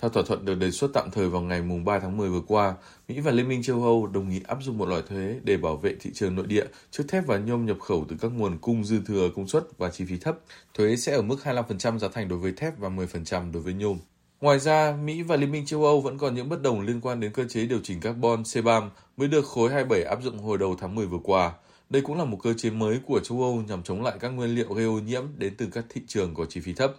Theo 0.00 0.10
thỏa 0.10 0.22
thuận 0.26 0.44
được 0.44 0.54
đề 0.54 0.70
xuất 0.70 0.90
tạm 0.94 1.10
thời 1.10 1.28
vào 1.28 1.42
ngày 1.42 1.62
3 1.84 1.98
tháng 1.98 2.16
10 2.16 2.28
vừa 2.28 2.40
qua, 2.46 2.74
Mỹ 3.08 3.20
và 3.20 3.30
Liên 3.30 3.48
minh 3.48 3.62
châu 3.62 3.82
Âu 3.82 4.06
đồng 4.06 4.30
ý 4.30 4.40
áp 4.48 4.58
dụng 4.62 4.78
một 4.78 4.88
loại 4.88 5.02
thuế 5.08 5.36
để 5.42 5.56
bảo 5.56 5.76
vệ 5.76 5.94
thị 6.00 6.10
trường 6.14 6.34
nội 6.34 6.46
địa 6.46 6.64
trước 6.90 7.04
thép 7.08 7.26
và 7.26 7.38
nhôm 7.38 7.66
nhập 7.66 7.80
khẩu 7.80 8.04
từ 8.08 8.16
các 8.20 8.28
nguồn 8.28 8.58
cung 8.58 8.84
dư 8.84 9.00
thừa 9.06 9.30
công 9.36 9.48
suất 9.48 9.78
và 9.78 9.90
chi 9.90 10.04
phí 10.04 10.18
thấp. 10.18 10.38
Thuế 10.74 10.96
sẽ 10.96 11.12
ở 11.12 11.22
mức 11.22 11.36
25% 11.44 11.98
giá 11.98 12.08
thành 12.08 12.28
đối 12.28 12.38
với 12.38 12.52
thép 12.52 12.78
và 12.78 12.88
10% 12.88 13.52
đối 13.52 13.62
với 13.62 13.74
nhôm. 13.74 13.98
Ngoài 14.40 14.58
ra, 14.58 14.96
Mỹ 15.04 15.22
và 15.22 15.36
Liên 15.36 15.52
minh 15.52 15.66
châu 15.66 15.84
Âu 15.84 16.00
vẫn 16.00 16.18
còn 16.18 16.34
những 16.34 16.48
bất 16.48 16.62
đồng 16.62 16.80
liên 16.80 17.00
quan 17.00 17.20
đến 17.20 17.32
cơ 17.32 17.44
chế 17.48 17.66
điều 17.66 17.80
chỉnh 17.82 18.00
carbon 18.00 18.42
CBAM 18.54 18.90
mới 19.16 19.28
được 19.28 19.46
khối 19.46 19.70
27 19.70 20.02
áp 20.02 20.22
dụng 20.22 20.38
hồi 20.38 20.58
đầu 20.58 20.76
tháng 20.80 20.94
10 20.94 21.06
vừa 21.06 21.20
qua. 21.22 21.52
Đây 21.90 22.02
cũng 22.02 22.18
là 22.18 22.24
một 22.24 22.38
cơ 22.42 22.54
chế 22.56 22.70
mới 22.70 23.00
của 23.06 23.20
châu 23.20 23.42
Âu 23.42 23.62
nhằm 23.68 23.82
chống 23.82 24.02
lại 24.02 24.16
các 24.20 24.28
nguyên 24.28 24.54
liệu 24.54 24.74
gây 24.74 24.84
ô 24.84 24.98
nhiễm 24.98 25.24
đến 25.36 25.54
từ 25.58 25.66
các 25.72 25.84
thị 25.88 26.00
trường 26.06 26.34
có 26.34 26.44
chi 26.44 26.60
phí 26.60 26.72
thấp. 26.72 26.94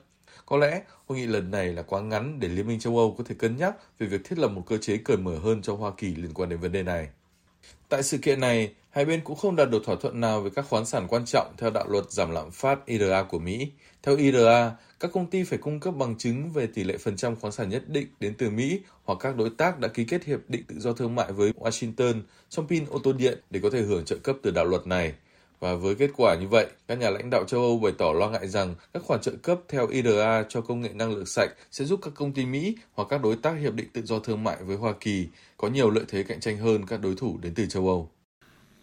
Có 0.46 0.58
lẽ 0.58 0.82
hội 1.08 1.18
nghị 1.18 1.26
lần 1.26 1.52
này 1.52 1.74
là 1.74 1.82
quá 1.82 2.02
ngắn 2.02 2.40
để 2.40 2.48
Liên 2.48 2.68
minh 2.68 2.80
châu 2.80 2.98
Âu 2.98 3.16
có 3.18 3.24
thể 3.28 3.36
cân 3.40 3.58
nhắc 3.58 3.76
về 4.00 4.08
việc 4.08 4.22
thiết 4.24 4.40
lập 4.40 4.48
một 4.48 4.64
cơ 4.68 4.78
chế 4.78 4.98
cởi 4.98 5.18
mở 5.18 5.38
hơn 5.44 5.62
cho 5.62 5.76
Hoa 5.76 5.92
Kỳ 5.98 6.16
liên 6.16 6.34
quan 6.34 6.50
đến 6.50 6.60
vấn 6.60 6.72
đề 6.72 6.84
này. 6.84 7.08
Tại 7.90 8.04
sự 8.04 8.18
kiện 8.18 8.40
này, 8.40 8.74
hai 8.90 9.06
bên 9.06 9.22
cũng 9.24 9.36
không 9.36 9.56
đạt 9.56 9.70
được 9.70 9.84
thỏa 9.86 9.96
thuận 9.96 10.20
nào 10.20 10.42
về 10.42 10.50
các 10.56 10.66
khoáng 10.70 10.86
sản 10.86 11.08
quan 11.10 11.26
trọng 11.26 11.54
theo 11.58 11.70
đạo 11.70 11.86
luật 11.90 12.12
giảm 12.12 12.32
lạm 12.32 12.52
phát 12.52 12.86
IRA 12.86 13.24
của 13.24 13.40
Mỹ. 13.40 13.72
Theo 14.04 14.18
IRA, 14.18 14.72
các 15.00 15.12
công 15.14 15.26
ty 15.26 15.44
phải 15.44 15.60
cung 15.60 15.80
cấp 15.80 15.96
bằng 15.96 16.18
chứng 16.18 16.52
về 16.52 16.68
tỷ 16.68 16.84
lệ 16.84 16.98
phần 16.98 17.16
trăm 17.16 17.36
khoáng 17.36 17.52
sản 17.52 17.70
nhất 17.70 17.84
định 17.90 18.08
đến 18.20 18.34
từ 18.38 18.50
Mỹ 18.50 18.82
hoặc 19.04 19.18
các 19.20 19.36
đối 19.36 19.50
tác 19.50 19.80
đã 19.80 19.88
ký 19.88 20.06
kết 20.06 20.26
hiệp 20.26 20.40
định 20.48 20.64
tự 20.68 20.80
do 20.80 20.94
thương 20.94 21.16
mại 21.16 21.32
với 21.32 21.52
Washington 21.52 22.22
trong 22.50 22.68
pin 22.68 22.86
ô 22.90 23.00
tô 23.04 23.14
điện 23.14 23.40
để 23.50 23.60
có 23.64 23.70
thể 23.70 23.82
hưởng 23.82 24.06
trợ 24.06 24.18
cấp 24.24 24.36
từ 24.44 24.52
đạo 24.52 24.66
luật 24.66 24.88
này. 24.88 25.14
Và 25.62 25.76
với 25.76 25.96
kết 25.96 26.10
quả 26.18 26.36
như 26.36 26.48
vậy, 26.48 26.68
các 26.88 26.98
nhà 26.98 27.10
lãnh 27.10 27.30
đạo 27.30 27.44
châu 27.48 27.62
Âu 27.62 27.80
bày 27.80 27.94
tỏ 27.98 28.14
lo 28.14 28.30
ngại 28.30 28.48
rằng 28.48 28.76
các 28.94 29.04
khoản 29.04 29.22
trợ 29.22 29.32
cấp 29.44 29.60
theo 29.70 29.88
IRA 29.88 30.44
cho 30.50 30.62
công 30.62 30.82
nghệ 30.82 30.90
năng 30.94 31.12
lượng 31.12 31.26
sạch 31.26 31.50
sẽ 31.72 31.86
giúp 31.86 32.00
các 32.04 32.14
công 32.16 32.34
ty 32.34 32.46
Mỹ 32.46 32.76
hoặc 32.94 33.08
các 33.10 33.22
đối 33.22 33.36
tác 33.36 33.54
hiệp 33.62 33.74
định 33.74 33.88
tự 33.94 34.02
do 34.06 34.20
thương 34.20 34.44
mại 34.44 34.58
với 34.64 34.78
Hoa 34.78 34.94
Kỳ 35.00 35.28
có 35.58 35.68
nhiều 35.68 35.90
lợi 35.90 36.04
thế 36.08 36.24
cạnh 36.24 36.40
tranh 36.40 36.58
hơn 36.58 36.86
các 36.86 37.02
đối 37.02 37.16
thủ 37.16 37.38
đến 37.42 37.54
từ 37.56 37.66
châu 37.66 37.88
Âu. 37.88 38.10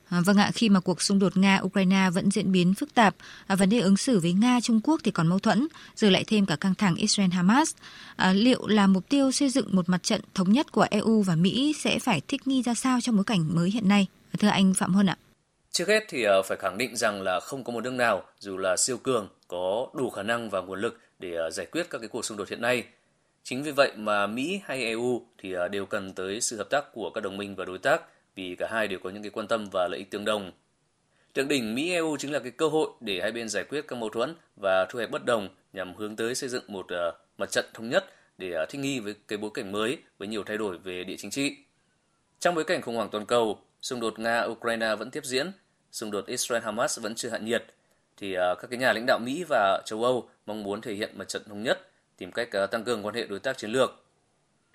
À, 0.08 0.20
vâng 0.20 0.36
ạ, 0.36 0.50
khi 0.54 0.68
mà 0.68 0.80
cuộc 0.80 1.02
xung 1.02 1.18
đột 1.18 1.36
Nga-Ukraine 1.36 2.10
vẫn 2.10 2.30
diễn 2.30 2.52
biến 2.52 2.74
phức 2.74 2.94
tạp, 2.94 3.14
à, 3.46 3.56
vấn 3.56 3.70
đề 3.70 3.80
ứng 3.80 3.96
xử 3.96 4.20
với 4.20 4.32
Nga-Trung 4.32 4.80
Quốc 4.84 5.00
thì 5.04 5.10
còn 5.10 5.28
mâu 5.28 5.38
thuẫn, 5.38 5.68
rồi 5.96 6.10
lại 6.10 6.24
thêm 6.26 6.46
cả 6.46 6.56
căng 6.56 6.74
thẳng 6.74 6.94
Israel-Hamas. 6.94 7.72
À, 8.16 8.32
liệu 8.32 8.66
là 8.66 8.86
mục 8.86 9.08
tiêu 9.08 9.32
xây 9.32 9.48
dựng 9.48 9.76
một 9.76 9.88
mặt 9.88 10.02
trận 10.02 10.20
thống 10.34 10.52
nhất 10.52 10.72
của 10.72 10.86
EU 10.90 11.22
và 11.22 11.34
Mỹ 11.34 11.74
sẽ 11.78 11.98
phải 11.98 12.20
thích 12.28 12.46
nghi 12.46 12.62
ra 12.62 12.74
sao 12.74 13.00
trong 13.00 13.16
bối 13.16 13.24
cảnh 13.24 13.54
mới 13.54 13.70
hiện 13.70 13.88
nay? 13.88 14.06
Thưa 14.38 14.48
anh 14.48 14.74
Phạm 14.74 14.94
Huân 14.94 15.06
ạ. 15.06 15.16
Trước 15.78 15.88
hết 15.88 16.04
thì 16.08 16.22
ờ, 16.22 16.42
phải 16.42 16.58
khẳng 16.58 16.78
định 16.78 16.96
rằng 16.96 17.22
là 17.22 17.40
không 17.40 17.64
có 17.64 17.72
một 17.72 17.84
nước 17.84 17.92
nào 17.92 18.22
dù 18.38 18.56
là 18.56 18.76
siêu 18.76 18.98
cường 18.98 19.28
có 19.48 19.86
đủ 19.94 20.10
khả 20.10 20.22
năng 20.22 20.50
và 20.50 20.60
nguồn 20.60 20.80
lực 20.80 21.00
để 21.18 21.34
ờ, 21.34 21.50
giải 21.50 21.66
quyết 21.66 21.86
các 21.90 21.98
cái 21.98 22.08
cuộc 22.08 22.24
xung 22.24 22.38
đột 22.38 22.48
hiện 22.48 22.60
nay. 22.60 22.84
Chính 23.42 23.62
vì 23.62 23.70
vậy 23.70 23.92
mà 23.96 24.26
Mỹ 24.26 24.60
hay 24.64 24.84
EU 24.84 25.22
thì 25.38 25.52
ờ, 25.52 25.68
đều 25.68 25.86
cần 25.86 26.12
tới 26.12 26.40
sự 26.40 26.56
hợp 26.56 26.70
tác 26.70 26.92
của 26.92 27.10
các 27.10 27.20
đồng 27.20 27.36
minh 27.36 27.54
và 27.54 27.64
đối 27.64 27.78
tác 27.78 28.02
vì 28.34 28.56
cả 28.56 28.68
hai 28.70 28.88
đều 28.88 28.98
có 28.98 29.10
những 29.10 29.22
cái 29.22 29.30
quan 29.30 29.46
tâm 29.46 29.68
và 29.72 29.88
lợi 29.88 29.98
ích 29.98 30.10
tương 30.10 30.24
đồng. 30.24 30.52
Thượng 31.34 31.48
đỉnh 31.48 31.74
Mỹ 31.74 31.92
EU 31.92 32.16
chính 32.16 32.32
là 32.32 32.38
cái 32.38 32.50
cơ 32.50 32.68
hội 32.68 32.90
để 33.00 33.20
hai 33.20 33.32
bên 33.32 33.48
giải 33.48 33.64
quyết 33.64 33.88
các 33.88 33.96
mâu 33.96 34.08
thuẫn 34.08 34.34
và 34.56 34.84
thu 34.84 34.98
hẹp 34.98 35.10
bất 35.10 35.24
đồng 35.24 35.48
nhằm 35.72 35.94
hướng 35.94 36.16
tới 36.16 36.34
xây 36.34 36.48
dựng 36.48 36.64
một 36.68 36.86
mặt 37.38 37.50
trận 37.50 37.64
thống 37.74 37.88
nhất 37.88 38.04
để 38.38 38.66
thích 38.68 38.78
nghi 38.78 39.00
với 39.00 39.14
cái 39.28 39.38
bối 39.38 39.50
cảnh 39.54 39.72
mới 39.72 39.98
với 40.18 40.28
nhiều 40.28 40.44
thay 40.46 40.56
đổi 40.56 40.78
về 40.78 41.04
địa 41.04 41.16
chính 41.18 41.30
trị. 41.30 41.56
Trong 42.38 42.54
bối 42.54 42.64
cảnh 42.64 42.82
khủng 42.82 42.96
hoảng 42.96 43.08
toàn 43.12 43.26
cầu, 43.26 43.58
xung 43.82 44.00
đột 44.00 44.18
Nga-Ukraine 44.18 44.96
vẫn 44.96 45.10
tiếp 45.10 45.24
diễn, 45.24 45.52
xung 45.92 46.10
đột 46.10 46.28
Israel-Hamas 46.28 47.02
vẫn 47.02 47.14
chưa 47.14 47.28
hạ 47.28 47.38
nhiệt, 47.38 47.64
thì 48.16 48.34
ờ, 48.34 48.54
các 48.54 48.70
cái 48.70 48.78
nhà 48.78 48.92
lãnh 48.92 49.06
đạo 49.06 49.18
Mỹ 49.18 49.44
và 49.48 49.82
châu 49.86 50.04
Âu 50.04 50.28
mong 50.46 50.62
muốn 50.62 50.80
thể 50.80 50.94
hiện 50.94 51.18
mặt 51.18 51.28
trận 51.28 51.42
thống 51.48 51.62
nhất, 51.62 51.90
tìm 52.16 52.32
cách 52.32 52.48
ờ, 52.52 52.66
tăng 52.66 52.84
cường 52.84 53.06
quan 53.06 53.14
hệ 53.14 53.26
đối 53.26 53.38
tác 53.38 53.58
chiến 53.58 53.70
lược 53.70 54.04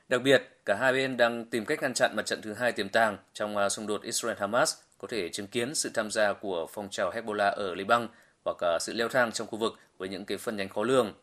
Đặc 0.09 0.21
biệt, 0.21 0.43
cả 0.65 0.75
hai 0.79 0.93
bên 0.93 1.17
đang 1.17 1.45
tìm 1.45 1.65
cách 1.65 1.81
ngăn 1.81 1.93
chặn 1.93 2.15
mặt 2.15 2.25
trận 2.25 2.41
thứ 2.41 2.53
hai 2.53 2.71
tiềm 2.71 2.89
tàng 2.89 3.17
trong 3.33 3.57
ờ, 3.57 3.69
xung 3.69 3.87
đột 3.87 4.03
Israel-Hamas 4.03 4.75
có 4.97 5.07
thể 5.07 5.29
chứng 5.29 5.47
kiến 5.47 5.75
sự 5.75 5.91
tham 5.93 6.11
gia 6.11 6.33
của 6.33 6.67
phong 6.73 6.89
trào 6.89 7.11
Hezbollah 7.11 7.51
ở 7.51 7.75
Liban 7.75 8.07
hoặc 8.45 8.57
cả 8.59 8.77
sự 8.81 8.93
leo 8.93 9.07
thang 9.07 9.31
trong 9.31 9.47
khu 9.47 9.57
vực 9.57 9.73
với 9.97 10.09
những 10.09 10.25
cái 10.25 10.37
phân 10.37 10.57
nhánh 10.57 10.69
khó 10.69 10.83
lường. 10.83 11.13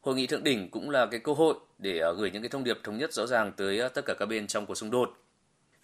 Hội 0.00 0.14
nghị 0.14 0.26
thượng 0.26 0.44
đỉnh 0.44 0.70
cũng 0.70 0.90
là 0.90 1.06
cái 1.06 1.20
cơ 1.20 1.32
hội 1.32 1.54
để 1.78 2.02
gửi 2.16 2.30
những 2.30 2.42
cái 2.42 2.48
thông 2.48 2.64
điệp 2.64 2.78
thống 2.82 2.98
nhất 2.98 3.12
rõ 3.12 3.26
ràng 3.26 3.52
tới 3.52 3.80
tất 3.94 4.06
cả 4.06 4.14
các 4.18 4.26
bên 4.26 4.46
trong 4.46 4.66
cuộc 4.66 4.74
xung 4.74 4.90
đột. 4.90 5.23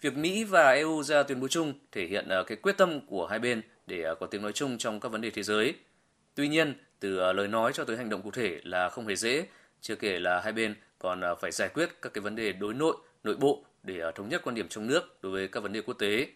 Việc 0.01 0.17
Mỹ 0.17 0.43
và 0.43 0.71
EU 0.71 1.03
ra 1.03 1.23
tuyên 1.23 1.39
bố 1.39 1.47
chung 1.47 1.73
thể 1.91 2.07
hiện 2.07 2.27
ờ, 2.29 2.43
cái 2.43 2.57
quyết 2.61 2.77
tâm 2.77 2.99
của 3.07 3.27
hai 3.27 3.39
bên 3.39 3.61
để 3.87 4.01
ờ, 4.01 4.15
có 4.15 4.25
tiếng 4.25 4.41
nói 4.41 4.51
chung 4.53 4.77
trong 4.77 4.99
các 4.99 5.09
vấn 5.09 5.21
đề 5.21 5.29
thế 5.29 5.43
giới. 5.43 5.73
Tuy 6.35 6.47
nhiên, 6.47 6.73
từ 6.99 7.17
ờ, 7.17 7.33
lời 7.33 7.47
nói 7.47 7.71
cho 7.73 7.83
tới 7.83 7.97
hành 7.97 8.09
động 8.09 8.21
cụ 8.21 8.31
thể 8.31 8.59
là 8.63 8.89
không 8.89 9.07
hề 9.07 9.15
dễ, 9.15 9.45
chưa 9.81 9.95
kể 9.95 10.19
là 10.19 10.41
hai 10.43 10.53
bên 10.53 10.75
còn 10.99 11.21
phải 11.41 11.51
giải 11.51 11.69
quyết 11.73 12.01
các 12.01 12.13
cái 12.13 12.21
vấn 12.21 12.35
đề 12.35 12.51
đối 12.51 12.73
nội, 12.73 12.97
nội 13.23 13.35
bộ 13.35 13.63
để 13.83 14.01
thống 14.15 14.29
nhất 14.29 14.41
quan 14.43 14.55
điểm 14.55 14.67
trong 14.69 14.87
nước 14.87 15.17
đối 15.21 15.31
với 15.31 15.47
các 15.47 15.63
vấn 15.63 15.73
đề 15.73 15.81
quốc 15.81 15.93
tế. 15.93 16.27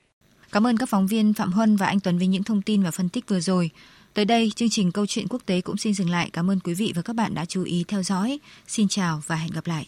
Cảm 0.51 0.67
ơn 0.67 0.77
các 0.77 0.89
phóng 0.89 1.07
viên 1.07 1.33
Phạm 1.33 1.51
Huân 1.51 1.75
và 1.75 1.85
anh 1.85 1.99
Tuấn 1.99 2.17
với 2.17 2.27
những 2.27 2.43
thông 2.43 2.61
tin 2.61 2.83
và 2.83 2.91
phân 2.91 3.09
tích 3.09 3.27
vừa 3.27 3.39
rồi. 3.39 3.69
Tới 4.13 4.25
đây, 4.25 4.51
chương 4.55 4.69
trình 4.69 4.91
Câu 4.91 5.05
chuyện 5.05 5.27
quốc 5.27 5.41
tế 5.45 5.61
cũng 5.61 5.77
xin 5.77 5.93
dừng 5.93 6.09
lại. 6.09 6.29
Cảm 6.33 6.49
ơn 6.51 6.59
quý 6.59 6.73
vị 6.73 6.93
và 6.95 7.01
các 7.01 7.15
bạn 7.15 7.35
đã 7.35 7.45
chú 7.45 7.63
ý 7.63 7.85
theo 7.87 8.03
dõi. 8.03 8.39
Xin 8.67 8.87
chào 8.87 9.21
và 9.27 9.35
hẹn 9.35 9.51
gặp 9.51 9.67
lại. 9.67 9.87